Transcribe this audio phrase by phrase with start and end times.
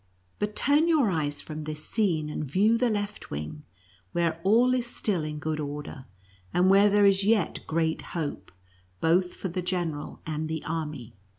[0.39, 3.61] But turn your eyes from this scene, and view the left wing,
[4.13, 6.05] where all is still in good order,
[6.51, 8.51] and where there is yet great hope,
[8.99, 11.13] both for the general and the army.